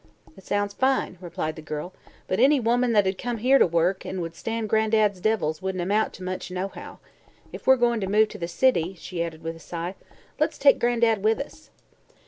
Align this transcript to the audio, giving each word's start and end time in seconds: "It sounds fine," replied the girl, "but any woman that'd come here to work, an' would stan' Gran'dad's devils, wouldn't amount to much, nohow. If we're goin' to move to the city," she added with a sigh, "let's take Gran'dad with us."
"It 0.35 0.43
sounds 0.43 0.73
fine," 0.73 1.19
replied 1.21 1.55
the 1.55 1.61
girl, 1.61 1.93
"but 2.27 2.39
any 2.39 2.59
woman 2.59 2.91
that'd 2.91 3.19
come 3.19 3.37
here 3.37 3.59
to 3.59 3.67
work, 3.67 4.03
an' 4.03 4.19
would 4.19 4.33
stan' 4.33 4.65
Gran'dad's 4.65 5.21
devils, 5.21 5.61
wouldn't 5.61 5.83
amount 5.83 6.13
to 6.13 6.23
much, 6.23 6.49
nohow. 6.49 6.97
If 7.53 7.67
we're 7.67 7.75
goin' 7.77 7.99
to 8.01 8.07
move 8.09 8.29
to 8.29 8.39
the 8.39 8.47
city," 8.47 8.95
she 8.97 9.21
added 9.23 9.43
with 9.43 9.55
a 9.55 9.59
sigh, 9.59 9.93
"let's 10.39 10.57
take 10.57 10.79
Gran'dad 10.79 11.21
with 11.21 11.39
us." 11.39 11.69